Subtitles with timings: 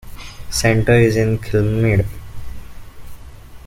[0.49, 2.07] Centre is in Kilnmead.